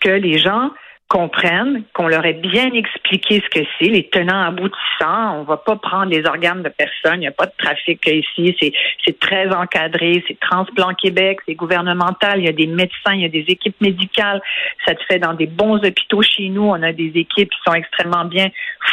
que 0.00 0.10
les 0.10 0.38
gens 0.38 0.70
comprennent, 1.10 1.82
qu'on 1.92 2.06
leur 2.06 2.24
ait 2.24 2.34
bien 2.34 2.72
expliqué 2.72 3.42
ce 3.44 3.50
que 3.50 3.66
c'est, 3.78 3.86
les 3.86 4.08
tenants 4.08 4.42
aboutissants. 4.42 5.40
On 5.40 5.42
va 5.42 5.56
pas 5.56 5.74
prendre 5.74 6.06
les 6.06 6.24
organes 6.24 6.62
de 6.62 6.68
personne. 6.68 7.16
Il 7.16 7.20
n'y 7.20 7.26
a 7.26 7.32
pas 7.32 7.46
de 7.46 7.52
trafic 7.58 8.06
ici. 8.06 8.56
C'est, 8.60 8.72
c'est 9.04 9.18
très 9.18 9.52
encadré. 9.52 10.22
C'est 10.28 10.38
Transplant 10.38 10.94
Québec. 10.94 11.40
C'est 11.46 11.56
gouvernemental. 11.56 12.38
Il 12.38 12.44
y 12.44 12.48
a 12.48 12.52
des 12.52 12.68
médecins. 12.68 13.12
Il 13.12 13.22
y 13.22 13.24
a 13.24 13.28
des 13.28 13.44
équipes 13.48 13.80
médicales. 13.80 14.40
Ça 14.86 14.92
se 14.92 15.04
fait 15.08 15.18
dans 15.18 15.34
des 15.34 15.48
bons 15.48 15.84
hôpitaux 15.84 16.22
chez 16.22 16.48
nous. 16.48 16.62
On 16.62 16.80
a 16.80 16.92
des 16.92 17.10
équipes 17.16 17.50
qui 17.50 17.58
sont 17.66 17.74
extrêmement 17.74 18.24
bien 18.24 18.46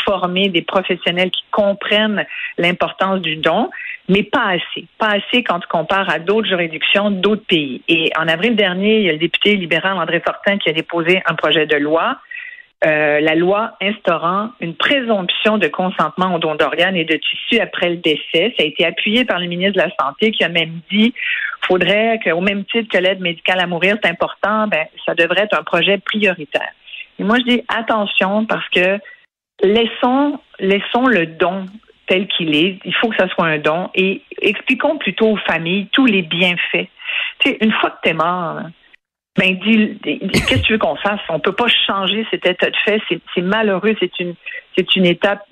formées, 0.03 0.49
des 0.49 0.63
professionnels 0.63 1.29
qui 1.29 1.43
comprennent 1.51 2.25
l'importance 2.57 3.21
du 3.21 3.35
don, 3.35 3.69
mais 4.09 4.23
pas 4.23 4.51
assez. 4.51 4.87
Pas 4.97 5.15
assez 5.15 5.43
quand 5.43 5.59
tu 5.59 5.67
compares 5.67 6.09
à 6.09 6.19
d'autres 6.19 6.47
juridictions, 6.47 7.11
d'autres 7.11 7.45
pays. 7.45 7.81
Et 7.87 8.11
en 8.17 8.27
avril 8.27 8.55
dernier, 8.55 8.99
il 8.99 9.03
y 9.03 9.09
a 9.09 9.13
le 9.13 9.17
député 9.17 9.55
libéral 9.55 9.97
André 9.97 10.21
Fortin 10.21 10.57
qui 10.57 10.69
a 10.69 10.73
déposé 10.73 11.21
un 11.25 11.35
projet 11.35 11.65
de 11.65 11.75
loi 11.75 12.19
euh, 12.85 13.19
la 13.21 13.33
loi 13.33 13.75
instaurant 13.81 14.51
une 14.59 14.75
présomption 14.75 15.57
de 15.57 15.67
consentement 15.67 16.35
au 16.35 16.37
don 16.37 16.53
d'organes 16.53 16.95
et 16.95 17.05
de 17.05 17.15
tissus 17.15 17.59
après 17.59 17.89
le 17.89 17.97
décès. 17.97 18.53
Ça 18.55 18.63
a 18.63 18.65
été 18.65 18.85
appuyé 18.85 19.25
par 19.25 19.39
le 19.39 19.47
ministre 19.47 19.81
de 19.81 19.87
la 19.87 19.89
Santé 19.99 20.29
qui 20.29 20.43
a 20.43 20.49
même 20.49 20.79
dit 20.91 21.11
faudrait 21.67 22.19
qu'au 22.23 22.39
même 22.39 22.65
titre 22.65 22.87
que 22.91 23.01
l'aide 23.01 23.19
médicale 23.19 23.59
à 23.59 23.65
mourir, 23.65 23.97
c'est 24.01 24.09
important, 24.09 24.67
ben, 24.67 24.85
ça 25.07 25.15
devrait 25.15 25.41
être 25.41 25.57
un 25.57 25.63
projet 25.63 25.97
prioritaire. 25.97 26.71
Et 27.17 27.23
moi, 27.23 27.37
je 27.39 27.55
dis 27.55 27.63
attention 27.67 28.45
parce 28.45 28.67
que 28.69 28.99
laissons, 29.63 30.39
laissons 30.59 31.07
le 31.07 31.25
don 31.25 31.65
tel 32.07 32.27
qu'il 32.27 32.55
est. 32.55 32.79
Il 32.85 32.95
faut 32.95 33.09
que 33.09 33.17
ça 33.17 33.27
soit 33.29 33.45
un 33.45 33.59
don 33.59 33.89
et 33.93 34.21
expliquons 34.41 34.97
plutôt 34.97 35.31
aux 35.31 35.37
familles 35.37 35.87
tous 35.91 36.05
les 36.05 36.21
bienfaits. 36.21 36.87
Tu 37.39 37.49
sais, 37.49 37.57
une 37.61 37.71
fois 37.71 37.91
que 37.91 37.97
tu 38.03 38.09
es 38.09 38.13
mort, 38.13 38.61
ben 39.37 39.59
dis, 39.59 39.99
qu'est-ce 40.01 40.55
que 40.55 40.65
tu 40.65 40.73
veux 40.73 40.79
qu'on 40.79 40.95
fasse? 40.95 41.19
On 41.29 41.39
peut 41.39 41.51
pas 41.51 41.67
changer 41.85 42.25
cet 42.31 42.45
état 42.47 42.69
de 42.69 42.75
fait. 42.83 43.01
C'est 43.35 43.41
malheureux. 43.41 43.95
C'est 43.99 44.19
une 44.19 44.33
c'est 44.75 44.95
une 44.95 45.05
étape 45.05 45.43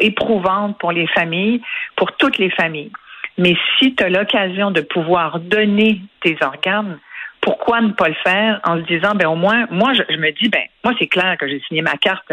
éprouvante 0.00 0.78
pour 0.78 0.92
les 0.92 1.06
familles, 1.06 1.60
pour 1.96 2.12
toutes 2.12 2.38
les 2.38 2.50
familles. 2.50 2.92
Mais 3.38 3.54
si 3.78 3.94
tu 3.94 4.04
as 4.04 4.08
l'occasion 4.08 4.70
de 4.70 4.80
pouvoir 4.80 5.38
donner 5.40 6.00
tes 6.22 6.36
organes, 6.42 6.98
pourquoi 7.40 7.80
ne 7.80 7.92
pas 7.92 8.08
le 8.08 8.16
faire 8.22 8.60
en 8.64 8.76
se 8.76 8.82
disant 8.82 9.14
ben 9.14 9.28
au 9.28 9.36
moins 9.36 9.66
moi 9.70 9.92
je, 9.94 10.16
me 10.16 10.30
dis 10.32 10.48
ben 10.48 10.62
moi 10.84 10.94
c'est 10.98 11.06
clair 11.06 11.36
que 11.38 11.48
j'ai 11.48 11.60
signé 11.68 11.82
ma 11.82 11.96
carte 11.96 12.30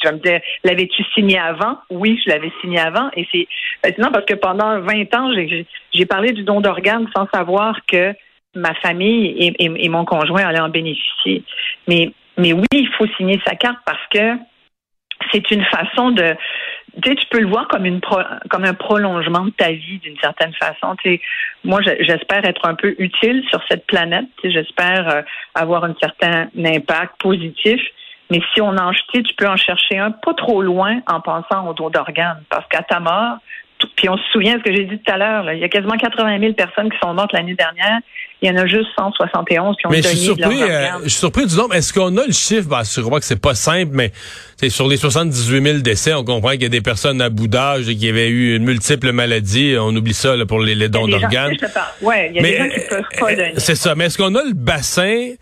tu 0.00 0.08
vas 0.08 0.14
me 0.14 0.18
dire 0.18 0.40
l'avais-tu 0.64 1.02
signé 1.14 1.38
avant? 1.38 1.78
Oui 1.90 2.20
je 2.24 2.30
l'avais 2.30 2.52
signé 2.60 2.78
avant 2.78 3.10
et 3.16 3.26
c'est 3.32 3.46
sinon 3.94 4.10
parce 4.12 4.26
que 4.26 4.34
pendant 4.34 4.80
20 4.80 5.14
ans 5.14 5.32
j'ai 5.92 6.06
parlé 6.06 6.32
du 6.32 6.42
don 6.42 6.60
d'organes 6.60 7.08
sans 7.14 7.26
savoir 7.32 7.78
que 7.86 8.14
ma 8.54 8.74
famille 8.74 9.54
et, 9.58 9.88
mon 9.88 10.04
conjoint 10.04 10.44
allaient 10.44 10.60
en 10.60 10.68
bénéficier. 10.68 11.44
Mais, 11.86 12.10
mais 12.36 12.52
oui, 12.52 12.66
il 12.72 12.88
faut 12.98 13.06
signer 13.16 13.40
sa 13.46 13.54
carte 13.54 13.78
parce 13.84 14.04
que 14.12 14.36
c'est 15.32 15.50
une 15.50 15.64
façon 15.64 16.10
de 16.10 16.34
tu 17.02 17.08
sais, 17.08 17.14
tu 17.14 17.26
peux 17.28 17.38
le 17.38 17.46
voir 17.46 17.68
comme 17.68 17.84
une 17.84 18.00
comme 18.00 18.64
un 18.64 18.74
prolongement 18.74 19.44
de 19.44 19.50
ta 19.50 19.70
vie 19.70 19.98
d'une 19.98 20.18
certaine 20.18 20.52
façon. 20.54 20.96
Moi, 21.62 21.80
j'espère 21.82 22.44
être 22.44 22.66
un 22.66 22.74
peu 22.74 22.96
utile 22.98 23.44
sur 23.48 23.60
cette 23.68 23.86
planète. 23.86 24.26
J'espère 24.42 25.08
euh, 25.08 25.22
avoir 25.54 25.84
un 25.84 25.94
certain 26.00 26.48
impact 26.58 27.20
positif. 27.20 27.80
Mais 28.30 28.40
si 28.54 28.60
on 28.60 28.76
en 28.76 28.92
tu 29.12 29.22
peux 29.36 29.48
en 29.48 29.56
chercher 29.56 29.98
un 29.98 30.10
pas 30.10 30.34
trop 30.34 30.62
loin 30.62 31.00
en 31.06 31.20
pensant 31.20 31.66
au 31.68 31.74
dos 31.74 31.90
d'organes. 31.90 32.42
Parce 32.48 32.66
qu'à 32.68 32.82
ta 32.82 33.00
mort, 33.00 33.38
puis 33.96 34.08
on 34.08 34.16
se 34.16 34.24
souvient 34.32 34.54
de 34.54 34.58
ce 34.60 34.64
que 34.64 34.74
j'ai 34.74 34.84
dit 34.84 34.98
tout 34.98 35.12
à 35.12 35.16
l'heure, 35.16 35.52
il 35.52 35.58
y 35.58 35.64
a 35.64 35.68
quasiment 35.68 35.96
80 35.96 36.38
000 36.38 36.52
personnes 36.52 36.90
qui 36.90 36.98
sont 37.02 37.14
mortes 37.14 37.32
l'année 37.32 37.54
dernière. 37.54 37.98
Il 38.42 38.48
y 38.48 38.52
en 38.52 38.56
a 38.56 38.66
juste 38.66 38.88
171 38.98 39.76
qui 39.76 39.86
ont 39.86 39.90
mais 39.90 40.00
donné 40.00 40.14
je 40.14 40.18
suis 40.18 40.26
surpris, 40.26 40.62
euh, 40.62 40.86
je 41.04 41.08
suis 41.08 41.18
surpris 41.18 41.46
du 41.46 41.56
nombre. 41.56 41.74
Est-ce 41.74 41.92
qu'on 41.92 42.16
a 42.16 42.26
le 42.26 42.32
chiffre? 42.32 42.68
Ben, 42.68 42.84
sûrement 42.84 43.18
que 43.18 43.24
c'est 43.24 43.40
pas 43.40 43.54
simple, 43.54 43.90
mais 43.92 44.12
sur 44.70 44.88
les 44.88 44.96
78 44.96 45.62
000 45.62 45.78
décès, 45.80 46.14
on 46.14 46.24
comprend 46.24 46.52
qu'il 46.52 46.62
y 46.62 46.66
a 46.66 46.70
des 46.70 46.80
personnes 46.80 47.20
à 47.20 47.28
bout 47.28 47.48
d'âge 47.48 47.88
et 47.88 47.96
qui 47.96 48.08
avaient 48.08 48.28
eu 48.28 48.56
une 48.56 48.64
multiple 48.64 49.12
maladie. 49.12 49.76
On 49.78 49.94
oublie 49.94 50.14
ça 50.14 50.36
là, 50.36 50.46
pour 50.46 50.60
les, 50.60 50.88
dons 50.88 51.06
d'organes. 51.06 51.56
Oui, 52.00 52.14
il 52.30 52.36
y 52.36 52.38
a 52.38 52.42
des 52.42 52.56
gens 52.56 52.68
qui 52.68 52.88
peuvent 52.88 53.02
pas 53.18 53.32
euh, 53.32 53.36
donner. 53.36 53.52
C'est 53.58 53.74
ça. 53.74 53.94
Mais 53.94 54.06
est-ce 54.06 54.16
qu'on 54.16 54.34
a 54.34 54.42
le 54.42 54.54
bassin 54.54 55.32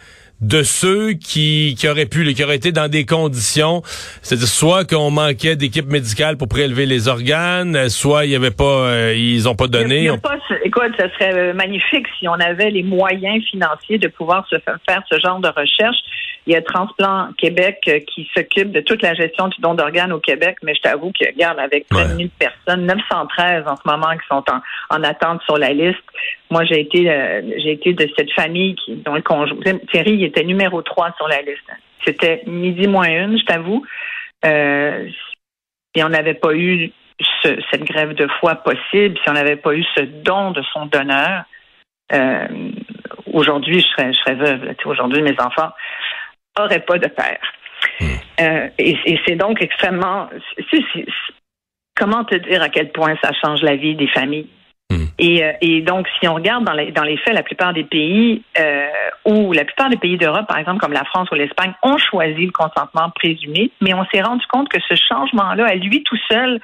de 0.40 0.62
ceux 0.62 1.12
qui, 1.12 1.74
qui 1.78 1.88
auraient 1.88 2.06
pu, 2.06 2.32
qui 2.34 2.44
auraient 2.44 2.56
été 2.56 2.70
dans 2.70 2.88
des 2.88 3.04
conditions, 3.04 3.82
c'est-à-dire 4.22 4.46
soit 4.46 4.88
qu'on 4.88 5.10
manquait 5.10 5.56
d'équipe 5.56 5.86
médicale 5.86 6.36
pour 6.36 6.48
prélever 6.48 6.86
les 6.86 7.08
organes, 7.08 7.88
soit 7.88 8.24
il 8.24 8.30
y 8.30 8.36
avait 8.36 8.52
pas, 8.52 8.64
euh, 8.64 9.14
ils 9.16 9.48
ont 9.48 9.56
pas 9.56 9.66
donné. 9.66 10.08
écoute, 10.64 10.92
ce 10.98 11.08
serait 11.08 11.34
euh, 11.34 11.54
magnifique 11.54 12.06
si 12.18 12.28
on 12.28 12.34
avait 12.34 12.70
les 12.70 12.82
moyens 12.82 13.42
financiers 13.44 13.98
de 13.98 14.08
pouvoir 14.08 14.46
se 14.48 14.56
faire 14.56 15.02
ce 15.10 15.18
genre 15.18 15.40
de 15.40 15.48
recherche. 15.48 15.98
Il 16.46 16.54
y 16.54 16.56
a 16.56 16.62
Transplant 16.62 17.28
Québec 17.36 17.80
euh, 17.88 17.98
qui 18.00 18.26
s'occupe 18.34 18.72
de 18.72 18.80
toute 18.80 19.02
la 19.02 19.14
gestion 19.14 19.48
du 19.48 19.60
don 19.60 19.74
d'organes 19.74 20.12
au 20.12 20.18
Québec, 20.18 20.56
mais 20.62 20.74
je 20.74 20.80
t'avoue 20.80 21.12
que, 21.12 21.26
regarde, 21.26 21.58
avec 21.58 21.86
près 21.88 22.08
de 22.08 22.14
1000 22.14 22.30
personnes, 22.30 22.86
913 22.86 23.64
en 23.66 23.76
ce 23.76 23.82
moment 23.84 24.12
qui 24.12 24.26
sont 24.28 24.44
en, 24.90 25.02
attente 25.02 25.42
sur 25.42 25.58
la 25.58 25.74
liste. 25.74 25.98
Moi, 26.50 26.64
j'ai 26.64 26.80
été, 26.80 27.10
euh, 27.10 27.42
j'ai 27.58 27.72
été 27.72 27.92
de 27.92 28.08
cette 28.16 28.32
famille 28.32 28.74
qui, 28.76 28.96
dont 28.96 29.14
le 29.14 29.22
conjoint, 29.22 29.56
Thierry, 29.90 30.12
il 30.14 30.24
était 30.24 30.44
numéro 30.44 30.80
3 30.82 31.14
sur 31.16 31.28
la 31.28 31.42
liste. 31.42 31.70
C'était 32.04 32.42
midi 32.46 32.86
moins 32.86 33.08
une, 33.08 33.38
je 33.38 33.44
t'avoue. 33.44 33.84
Euh, 34.44 35.08
si 35.94 36.02
on 36.02 36.08
n'avait 36.08 36.34
pas 36.34 36.54
eu 36.54 36.90
cette 37.42 37.84
grève 37.84 38.14
de 38.14 38.28
foie 38.40 38.56
possible, 38.56 39.18
si 39.22 39.28
on 39.28 39.32
n'avait 39.32 39.56
pas 39.56 39.74
eu 39.74 39.84
ce 39.96 40.02
don 40.02 40.52
de 40.52 40.62
son 40.72 40.86
donneur, 40.86 41.44
euh, 42.12 42.48
aujourd'hui, 43.32 43.80
je 43.80 43.86
serais, 43.86 44.12
je 44.12 44.18
serais 44.18 44.34
veuve. 44.34 44.74
Aujourd'hui, 44.84 45.22
mes 45.22 45.38
enfants 45.40 45.70
n'auraient 46.58 46.80
pas 46.80 46.98
de 46.98 47.08
père. 47.08 47.40
Hmm. 48.00 48.06
Euh, 48.40 48.68
et, 48.78 49.20
c'est 49.26 49.36
donc 49.36 49.62
extrêmement. 49.62 50.28
comment 51.96 52.24
te 52.24 52.36
dire 52.36 52.62
à 52.62 52.68
quel 52.68 52.90
point 52.92 53.16
ça 53.22 53.30
change 53.42 53.62
la 53.62 53.76
vie 53.76 53.94
des 53.94 54.08
familles? 54.08 54.48
Et, 55.18 55.44
euh, 55.44 55.52
et, 55.60 55.80
donc, 55.82 56.06
si 56.18 56.28
on 56.28 56.34
regarde 56.34 56.64
dans 56.64 56.72
les, 56.72 56.92
dans 56.92 57.02
les 57.02 57.16
faits, 57.16 57.34
la 57.34 57.42
plupart 57.42 57.72
des 57.72 57.84
pays 57.84 58.42
euh, 58.58 58.86
ou 59.24 59.52
la 59.52 59.64
plupart 59.64 59.90
des 59.90 59.96
pays 59.96 60.16
d'Europe, 60.16 60.46
par 60.46 60.58
exemple, 60.58 60.78
comme 60.78 60.92
la 60.92 61.04
France 61.04 61.28
ou 61.32 61.34
l'Espagne, 61.34 61.74
ont 61.82 61.98
choisi 61.98 62.46
le 62.46 62.52
consentement 62.52 63.10
présumé, 63.14 63.70
mais 63.80 63.94
on 63.94 64.04
s'est 64.12 64.22
rendu 64.22 64.44
compte 64.46 64.68
que 64.68 64.78
ce 64.88 64.94
changement-là, 64.94 65.66
à 65.66 65.74
lui 65.74 66.02
tout 66.04 66.18
seul, 66.30 66.60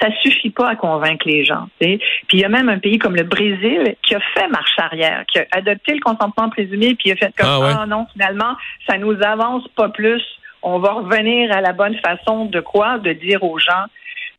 ça 0.00 0.08
suffit 0.22 0.50
pas 0.50 0.70
à 0.70 0.76
convaincre 0.76 1.26
les 1.26 1.44
gens. 1.44 1.68
Puis 1.78 1.98
il 2.32 2.40
y 2.40 2.44
a 2.44 2.48
même 2.48 2.68
un 2.68 2.78
pays 2.78 2.98
comme 2.98 3.16
le 3.16 3.22
Brésil 3.22 3.94
qui 4.02 4.14
a 4.14 4.20
fait 4.34 4.48
marche 4.48 4.78
arrière, 4.78 5.24
qui 5.26 5.38
a 5.38 5.46
adopté 5.52 5.94
le 5.94 6.00
consentement 6.00 6.50
présumé, 6.50 6.94
puis 6.94 7.10
il 7.10 7.12
a 7.12 7.16
fait 7.16 7.32
comme 7.36 7.48
ah, 7.48 7.80
ah 7.82 7.86
non, 7.86 8.06
finalement, 8.12 8.56
ça 8.88 8.98
nous 8.98 9.22
avance 9.22 9.66
pas 9.76 9.88
plus. 9.88 10.22
On 10.62 10.78
va 10.78 10.92
revenir 10.92 11.52
à 11.52 11.60
la 11.60 11.72
bonne 11.72 11.96
façon 11.98 12.46
de 12.46 12.60
quoi? 12.60 12.98
De 12.98 13.12
dire 13.12 13.42
aux 13.44 13.58
gens 13.58 13.84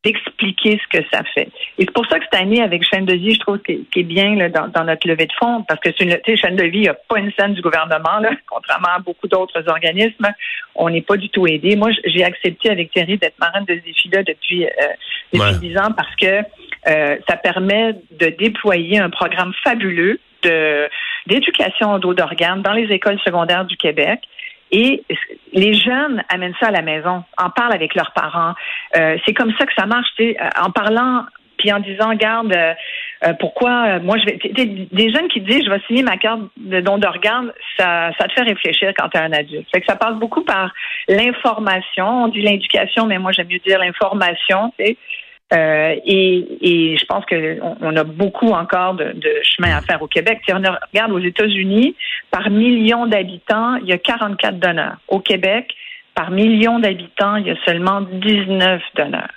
d'expliquer 0.05 0.79
ce 0.83 0.97
que 0.99 1.03
ça 1.11 1.23
fait. 1.33 1.49
Et 1.79 1.85
c'est 1.85 1.91
pour 1.91 2.05
ça 2.05 2.19
que 2.19 2.25
cette 2.31 2.39
année, 2.39 2.61
avec 2.61 2.83
chaîne 2.83 3.05
de 3.05 3.15
vie, 3.15 3.33
je 3.33 3.39
trouve 3.39 3.59
qu'il 3.59 3.85
est 3.95 4.03
bien 4.03 4.35
là, 4.35 4.49
dans, 4.49 4.83
notre 4.83 5.07
levée 5.07 5.25
de 5.25 5.33
fonds, 5.33 5.63
parce 5.67 5.79
que 5.79 5.89
une 5.99 6.37
chaîne 6.37 6.55
de 6.55 6.63
vie, 6.63 6.77
il 6.77 6.81
n'y 6.81 6.87
a 6.87 6.93
pas 6.93 7.17
une 7.17 7.31
scène 7.37 7.55
du 7.55 7.61
gouvernement, 7.61 8.19
là, 8.21 8.29
contrairement 8.47 8.89
à 8.95 8.99
beaucoup 8.99 9.27
d'autres 9.27 9.67
organismes. 9.67 10.27
On 10.75 10.89
n'est 10.89 11.01
pas 11.01 11.17
du 11.17 11.29
tout 11.29 11.47
aidé. 11.47 11.75
Moi, 11.75 11.89
j'ai 12.05 12.23
accepté 12.23 12.69
avec 12.69 12.91
Thierry 12.91 13.17
d'être 13.17 13.39
marraine 13.39 13.65
de 13.65 13.73
ce 13.73 14.21
depuis, 14.21 14.65
euh, 14.65 14.69
depuis 15.33 15.69
10 15.69 15.77
ans 15.79 15.91
parce 15.97 16.15
que 16.15 16.41
euh, 16.87 17.17
ça 17.27 17.37
permet 17.37 17.95
de 18.11 18.27
déployer 18.27 18.99
un 18.99 19.09
programme 19.09 19.53
fabuleux 19.63 20.19
d'éducation 21.25 21.93
au 21.93 21.97
dos 21.97 22.13
d'organes 22.13 22.61
dans 22.61 22.73
les 22.73 22.93
écoles 22.93 23.19
secondaires 23.25 23.65
du 23.65 23.77
Québec 23.77 24.19
et 24.71 25.03
les 25.53 25.73
jeunes 25.73 26.23
amènent 26.29 26.55
ça 26.59 26.67
à 26.67 26.71
la 26.71 26.81
maison, 26.81 27.23
en 27.37 27.49
parlent 27.49 27.73
avec 27.73 27.95
leurs 27.95 28.11
parents. 28.11 28.53
Euh, 28.97 29.17
c'est 29.25 29.33
comme 29.33 29.53
ça 29.57 29.65
que 29.65 29.73
ça 29.77 29.85
marche, 29.85 30.09
euh, 30.19 30.33
en 30.59 30.71
parlant 30.71 31.25
puis 31.57 31.71
en 31.71 31.79
disant, 31.79 32.13
garde, 32.15 32.53
euh, 32.53 33.33
pourquoi 33.39 33.99
moi 33.99 34.17
je 34.17 34.25
vais. 34.25 34.87
Des 34.91 35.13
jeunes 35.13 35.29
qui 35.29 35.39
disent, 35.39 35.63
je 35.63 35.69
vais 35.69 35.79
signer 35.87 36.03
ma 36.03 36.17
carte 36.17 36.41
de 36.57 36.81
don 36.81 36.97
d'organes, 36.97 37.53
ça, 37.77 38.11
ça 38.19 38.27
te 38.27 38.33
fait 38.33 38.41
réfléchir 38.41 38.91
quand 38.97 39.07
tu 39.07 39.17
es 39.17 39.21
un 39.21 39.31
adulte. 39.31 39.65
Fait 39.73 39.79
que 39.79 39.87
ça 39.87 39.95
passe 39.95 40.15
beaucoup 40.15 40.43
par 40.43 40.73
l'information. 41.07 42.25
On 42.25 42.27
dit 42.27 42.41
l'éducation, 42.41 43.05
mais 43.05 43.17
moi 43.17 43.31
j'aime 43.31 43.47
mieux 43.47 43.61
dire 43.65 43.79
l'information. 43.79 44.73
Euh, 45.53 45.95
et, 46.05 46.97
je 46.97 47.05
pense 47.05 47.23
qu'on 47.25 47.77
on 47.81 47.95
a 47.95 48.03
beaucoup 48.03 48.49
encore 48.49 48.95
de, 48.95 49.13
chemin 49.43 49.77
à 49.77 49.81
faire 49.81 50.01
au 50.01 50.07
Québec. 50.07 50.41
Si 50.45 50.53
on 50.53 50.57
regarde 50.57 51.11
aux 51.11 51.19
États-Unis, 51.19 51.95
par 52.31 52.49
million 52.49 53.05
d'habitants, 53.05 53.75
il 53.75 53.87
y 53.87 53.93
a 53.93 53.97
44 53.97 54.59
donneurs. 54.59 54.97
Au 55.07 55.19
Québec, 55.19 55.73
par 56.15 56.31
million 56.31 56.79
d'habitants, 56.79 57.35
il 57.35 57.47
y 57.47 57.51
a 57.51 57.55
seulement 57.65 58.01
19 58.01 58.81
donneurs. 58.95 59.31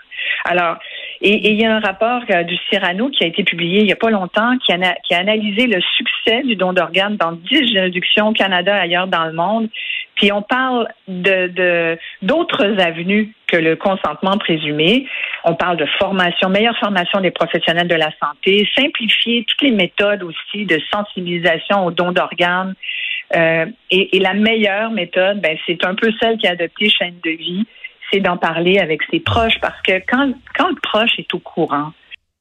Alors, 0.44 0.78
et, 1.20 1.50
il 1.50 1.60
y 1.60 1.64
a 1.64 1.74
un 1.74 1.80
rapport 1.80 2.22
euh, 2.30 2.42
du 2.44 2.56
Cyrano 2.68 3.10
qui 3.10 3.24
a 3.24 3.26
été 3.26 3.42
publié 3.42 3.80
il 3.80 3.86
n'y 3.86 3.92
a 3.92 3.96
pas 3.96 4.10
longtemps 4.10 4.56
qui 4.58 4.72
a, 4.72 4.94
qui 5.04 5.14
a 5.14 5.18
analysé 5.18 5.66
le 5.66 5.80
succès 5.96 6.42
du 6.42 6.56
don 6.56 6.72
d'organes 6.72 7.16
dans 7.16 7.32
10 7.32 7.74
juridictions 7.74 8.28
au 8.28 8.32
Canada 8.32 8.76
et 8.76 8.80
ailleurs 8.80 9.06
dans 9.06 9.24
le 9.24 9.32
monde. 9.32 9.68
Puis 10.14 10.32
on 10.32 10.42
parle 10.42 10.88
de 11.06 11.96
d'autres 12.22 12.80
avenues 12.80 13.32
que 13.46 13.56
le 13.56 13.76
consentement 13.76 14.36
présumé. 14.36 15.06
On 15.44 15.54
parle 15.54 15.76
de 15.76 15.86
formation, 15.98 16.50
meilleure 16.50 16.76
formation 16.78 17.20
des 17.20 17.30
professionnels 17.30 17.88
de 17.88 17.94
la 17.94 18.10
santé, 18.20 18.68
simplifier 18.76 19.44
toutes 19.48 19.62
les 19.62 19.70
méthodes 19.70 20.22
aussi 20.22 20.66
de 20.66 20.78
sensibilisation 20.92 21.86
au 21.86 21.90
don 21.90 22.12
d'organes. 22.12 22.74
Euh, 23.36 23.66
et, 23.90 24.16
et, 24.16 24.20
la 24.20 24.34
meilleure 24.34 24.90
méthode, 24.90 25.40
ben, 25.40 25.56
c'est 25.66 25.84
un 25.84 25.94
peu 25.94 26.10
celle 26.20 26.38
qui 26.38 26.46
a 26.46 26.52
adopté 26.52 26.88
chaîne 26.88 27.16
de 27.22 27.30
vie 27.30 27.66
c'est 28.10 28.20
d'en 28.20 28.36
parler 28.36 28.78
avec 28.78 29.00
ses 29.10 29.20
proches 29.20 29.58
parce 29.60 29.80
que 29.82 30.00
quand, 30.08 30.32
quand 30.56 30.68
le 30.68 30.80
proche 30.82 31.18
est 31.18 31.32
au 31.34 31.38
courant, 31.38 31.92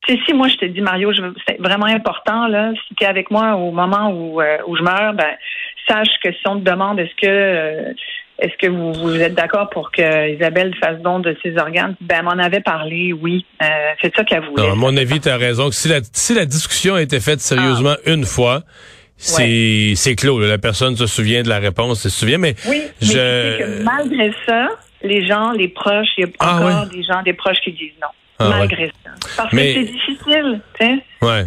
si 0.08 0.34
moi 0.34 0.48
je 0.48 0.56
te 0.56 0.66
dis 0.66 0.82
Mario, 0.82 1.12
c'est 1.48 1.60
vraiment 1.60 1.86
important 1.86 2.48
là, 2.48 2.72
si 2.88 2.96
tu 2.96 3.04
es 3.04 3.08
avec 3.08 3.30
moi 3.30 3.56
au 3.56 3.72
moment 3.72 4.10
où, 4.12 4.42
euh, 4.42 4.58
où 4.68 4.76
je 4.78 4.84
meurs, 4.84 5.14
ben 5.14 5.36
sache 5.88 6.08
que 6.24 6.32
si 6.32 6.48
on 6.48 6.60
te 6.60 6.70
demande 6.70 7.00
est-ce 7.00 7.16
que 7.22 7.28
euh, 7.28 7.94
est-ce 8.40 8.56
que 8.62 8.68
vous, 8.68 8.94
vous 8.94 9.16
êtes 9.16 9.34
d'accord 9.34 9.70
pour 9.70 9.92
que 9.92 10.36
Isabelle 10.36 10.74
fasse 10.80 11.00
don 11.02 11.20
de 11.20 11.36
ses 11.42 11.58
organes? 11.58 11.96
Ben, 12.02 12.18
elle 12.20 12.26
m'en 12.26 12.44
avait 12.44 12.62
parlé, 12.62 13.12
oui. 13.12 13.46
Euh, 13.64 13.66
c'est 14.00 14.16
ça 14.16 14.24
qu'elle 14.24 14.44
voulait. 14.46 14.70
à 14.70 14.76
mon 14.76 14.96
avis, 14.96 15.20
tu 15.20 15.28
as 15.28 15.38
raison. 15.38 15.72
Si 15.72 15.88
la, 15.88 16.02
si 16.14 16.36
la 16.36 16.46
discussion 16.46 16.96
a 16.96 17.02
été 17.02 17.20
faite 17.20 17.40
sérieusement 17.40 17.96
ah. 17.98 18.10
une 18.12 18.26
fois, 18.26 18.62
c'est 19.16 19.94
c'est 19.96 20.16
clos. 20.16 20.40
La 20.40 20.60
personne 20.60 20.96
se 20.96 21.08
souvient 21.08 21.42
de 21.42 21.50
la 21.50 21.58
réponse, 21.58 22.02
se 22.02 22.10
souvient, 22.10 22.38
mais 22.38 22.54
oui, 22.68 22.84
je... 23.02 23.18
mais 23.18 23.64
que 23.64 23.84
malgré 23.84 24.32
ça, 24.46 24.70
les 25.02 25.26
gens, 25.26 25.52
les 25.52 25.68
proches, 25.68 26.10
il 26.18 26.22
y 26.22 26.28
a 26.28 26.30
ah, 26.40 26.56
encore 26.56 26.88
des 26.88 27.04
gens, 27.04 27.22
des 27.24 27.34
proches 27.34 27.60
qui 27.62 27.72
disent 27.72 27.94
non. 28.02 28.08
Ah, 28.40 28.50
malgré 28.50 28.92
ça. 29.04 29.07
Parce 29.36 29.52
que 29.52 29.58
c'est 29.58 29.84
difficile, 29.84 30.62
tu 30.80 30.86
sais. 30.86 31.04
Ouais. 31.22 31.44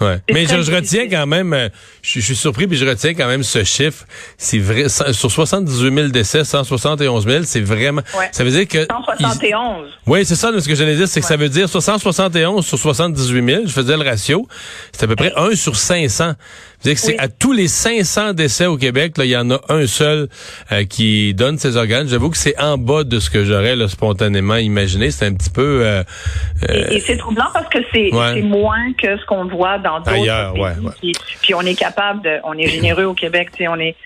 ouais. 0.00 0.18
Mais 0.32 0.44
je, 0.46 0.74
retiens 0.74 1.08
quand 1.08 1.26
même, 1.26 1.52
euh, 1.52 1.68
je, 2.02 2.20
suis 2.20 2.34
surpris, 2.34 2.66
puis 2.66 2.76
je 2.76 2.84
retiens 2.84 3.14
quand 3.14 3.28
même 3.28 3.44
ce 3.44 3.62
chiffre. 3.62 4.04
C'est 4.36 4.58
vrai, 4.58 4.88
sur 4.88 5.30
78 5.30 5.94
000 5.94 6.08
décès, 6.08 6.44
171 6.44 7.24
000, 7.24 7.44
c'est 7.44 7.60
vraiment. 7.60 8.02
Ça 8.32 8.42
veut 8.42 8.50
dire 8.50 8.66
que. 8.66 8.86
171. 8.86 9.86
oui, 10.06 10.24
c'est 10.24 10.34
ça, 10.34 10.50
ce 10.58 10.66
que 10.66 10.74
j'allais 10.74 10.96
dire, 10.96 11.06
c'est 11.06 11.20
que 11.20 11.26
ça 11.26 11.36
veut 11.36 11.48
dire 11.48 11.68
171 11.68 12.66
sur 12.66 12.78
78 12.78 13.46
000, 13.46 13.62
je 13.66 13.72
faisais 13.72 13.96
le 13.96 14.02
ratio, 14.02 14.48
c'est 14.92 15.04
à 15.04 15.06
peu 15.06 15.16
près 15.16 15.32
1 15.36 15.54
sur 15.54 15.76
500 15.76 16.34
dire 16.84 16.94
que 16.94 17.00
c'est 17.00 17.18
à 17.18 17.28
tous 17.28 17.52
les 17.52 17.68
500 17.68 18.34
décès 18.34 18.66
au 18.66 18.76
Québec, 18.76 19.16
là, 19.16 19.24
il 19.24 19.30
y 19.30 19.36
en 19.36 19.50
a 19.50 19.60
un 19.68 19.86
seul 19.86 20.28
euh, 20.70 20.84
qui 20.84 21.34
donne 21.34 21.58
ses 21.58 21.76
organes. 21.76 22.08
J'avoue 22.08 22.30
que 22.30 22.36
c'est 22.36 22.58
en 22.60 22.78
bas 22.78 23.04
de 23.04 23.18
ce 23.18 23.30
que 23.30 23.44
j'aurais 23.44 23.74
spontanément 23.88 24.56
imaginé. 24.56 25.10
C'est 25.10 25.26
un 25.26 25.34
petit 25.34 25.50
peu. 25.50 25.82
Euh, 25.82 26.02
et, 26.68 27.00
c'est 27.04 27.16
troublant 27.16 27.46
parce 27.52 27.68
que 27.68 27.78
c'est 27.92 28.10
moins 28.42 28.92
que 28.94 29.16
ce 29.16 29.24
qu'on 29.26 29.44
voit 29.46 29.78
dans 29.78 30.00
d'autres 30.00 30.92
pays. 31.00 31.12
Puis, 31.42 31.54
on 31.54 31.62
est 31.62 31.78
capable 31.78 32.22
de, 32.22 32.38
on 32.44 32.54
est 32.54 32.66
généreux 32.66 33.04
au 33.04 33.14
Québec. 33.14 33.50
On 33.60 33.78
est 33.78 33.96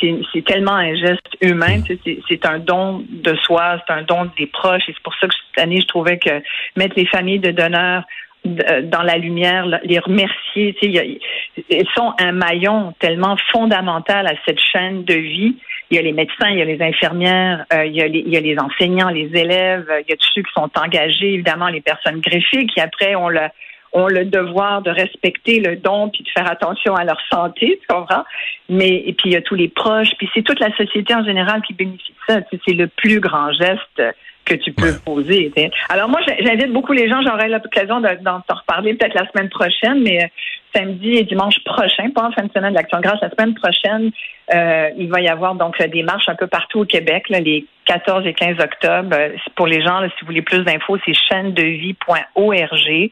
c'est 0.00 0.44
tellement 0.44 0.72
un 0.72 0.94
geste 0.94 1.36
humain, 1.42 1.80
c'est 2.28 2.46
un 2.46 2.58
don 2.58 3.04
de 3.10 3.34
soi, 3.36 3.78
c'est 3.86 3.92
un 3.92 4.02
don 4.02 4.30
des 4.38 4.46
proches, 4.46 4.88
et 4.88 4.92
c'est 4.94 5.02
pour 5.02 5.14
ça 5.20 5.26
que 5.26 5.34
cette 5.34 5.62
année, 5.62 5.80
je 5.80 5.86
trouvais 5.86 6.18
que 6.18 6.42
mettre 6.76 6.94
les 6.96 7.06
familles 7.06 7.40
de 7.40 7.50
donneurs 7.50 8.04
dans 8.46 9.02
la 9.02 9.16
lumière, 9.16 9.66
les 9.82 9.98
remercier. 9.98 10.76
ils 10.82 11.88
sont 11.94 12.14
un 12.18 12.32
maillon 12.32 12.94
tellement 13.00 13.36
fondamental 13.52 14.26
à 14.26 14.34
cette 14.46 14.60
chaîne 14.60 15.04
de 15.04 15.14
vie. 15.14 15.56
Il 15.90 15.96
y 15.96 15.98
a 15.98 16.02
les 16.02 16.12
médecins, 16.12 16.48
il 16.48 16.58
y 16.58 16.62
a 16.62 16.64
les 16.64 16.82
infirmières, 16.82 17.64
euh, 17.72 17.86
il, 17.86 17.94
y 17.94 18.02
a 18.02 18.08
les, 18.08 18.18
il 18.18 18.28
y 18.28 18.36
a 18.36 18.40
les 18.40 18.58
enseignants, 18.58 19.08
les 19.08 19.30
élèves, 19.34 19.86
il 20.00 20.10
y 20.10 20.12
a 20.12 20.16
tous 20.16 20.30
ceux 20.34 20.42
qui 20.42 20.52
sont 20.52 20.70
engagés, 20.76 21.34
évidemment 21.34 21.68
les 21.68 21.80
personnes 21.80 22.20
greffées 22.20 22.66
qui 22.66 22.80
après 22.80 23.14
ont 23.14 23.28
le 23.28 23.48
ont 23.92 24.08
le 24.08 24.24
devoir 24.24 24.82
de 24.82 24.90
respecter 24.90 25.58
le 25.60 25.76
don 25.76 26.10
puis 26.10 26.22
de 26.22 26.28
faire 26.28 26.50
attention 26.50 26.94
à 26.94 27.04
leur 27.04 27.18
santé, 27.32 27.78
tu 27.80 27.86
comprends? 27.86 28.24
Mais 28.68 29.02
et 29.06 29.12
puis 29.14 29.30
il 29.30 29.32
y 29.32 29.36
a 29.36 29.42
tous 29.42 29.54
les 29.54 29.68
proches, 29.68 30.10
puis 30.18 30.28
c'est 30.34 30.42
toute 30.42 30.60
la 30.60 30.74
société 30.76 31.14
en 31.14 31.24
général 31.24 31.62
qui 31.62 31.72
bénéficie 31.72 32.12
de 32.12 32.34
ça. 32.34 32.40
C'est 32.66 32.74
le 32.74 32.88
plus 32.88 33.20
grand 33.20 33.52
geste 33.52 34.02
que 34.46 34.54
tu 34.54 34.72
peux 34.72 34.94
poser. 35.04 35.52
Alors 35.88 36.08
moi, 36.08 36.20
j'invite 36.40 36.72
beaucoup 36.72 36.92
les 36.92 37.08
gens. 37.08 37.20
J'aurai 37.22 37.48
l'occasion 37.48 38.00
d'en 38.00 38.42
reparler 38.48 38.94
peut-être 38.94 39.14
la 39.14 39.28
semaine 39.30 39.50
prochaine, 39.50 40.02
mais 40.02 40.24
euh, 40.24 40.28
samedi 40.74 41.10
et 41.10 41.24
dimanche 41.24 41.56
prochain, 41.64 42.10
pas 42.14 42.28
en 42.28 42.32
fin 42.32 42.44
de 42.44 42.52
semaine 42.52 42.72
de 42.72 42.76
l'Action 42.76 43.00
grâce, 43.00 43.20
la 43.20 43.30
semaine 43.30 43.54
prochaine, 43.54 44.10
euh, 44.54 44.90
il 44.96 45.08
va 45.10 45.20
y 45.20 45.28
avoir 45.28 45.54
donc 45.56 45.82
des 45.82 46.02
marches 46.02 46.28
un 46.28 46.36
peu 46.36 46.46
partout 46.46 46.80
au 46.80 46.84
Québec, 46.84 47.24
les 47.28 47.66
14 47.86 48.26
et 48.26 48.32
15 48.32 48.58
octobre. 48.60 49.10
Euh, 49.12 49.30
pour 49.56 49.66
les 49.66 49.82
gens, 49.82 50.00
si 50.02 50.20
vous 50.22 50.26
voulez 50.26 50.42
plus 50.42 50.64
d'infos, 50.64 50.96
c'est 51.04 51.14
chaîne-de-vie.org. 51.14 53.10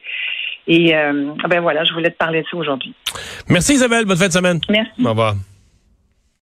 Et 0.67 0.95
ben 1.47 1.61
voilà, 1.61 1.83
je 1.83 1.93
voulais 1.93 2.09
te 2.09 2.17
parler 2.17 2.41
de 2.41 2.47
ça 2.49 2.57
aujourd'hui. 2.57 2.91
Merci 3.49 3.73
Isabelle, 3.73 4.05
bonne 4.05 4.17
fin 4.17 4.27
de 4.27 4.33
semaine. 4.33 4.59
Merci. 4.67 5.05
Au 5.05 5.09
revoir. 5.09 5.35